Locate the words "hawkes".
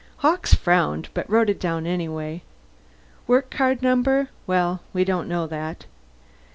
0.25-0.55